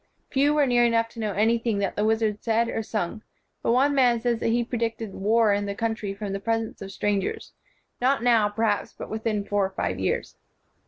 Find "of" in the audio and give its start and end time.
6.81-6.91